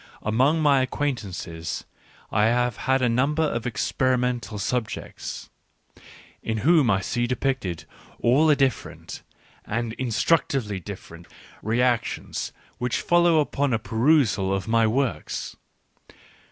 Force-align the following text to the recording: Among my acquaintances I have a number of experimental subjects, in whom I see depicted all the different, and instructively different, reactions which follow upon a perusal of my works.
Among 0.23 0.59
my 0.63 0.81
acquaintances 0.81 1.85
I 2.31 2.45
have 2.45 2.75
a 2.87 3.07
number 3.07 3.43
of 3.43 3.67
experimental 3.67 4.57
subjects, 4.57 5.51
in 6.41 6.57
whom 6.65 6.89
I 6.89 7.01
see 7.01 7.27
depicted 7.27 7.85
all 8.19 8.47
the 8.47 8.55
different, 8.55 9.21
and 9.63 9.93
instructively 9.93 10.79
different, 10.79 11.27
reactions 11.61 12.51
which 12.79 12.99
follow 13.01 13.41
upon 13.41 13.73
a 13.73 13.77
perusal 13.77 14.51
of 14.51 14.67
my 14.67 14.87
works. 14.87 15.55